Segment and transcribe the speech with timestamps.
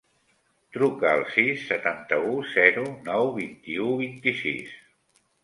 [0.77, 4.75] Truca al sis, setanta-u, zero, nou, vint-i-u, vint-i-sis.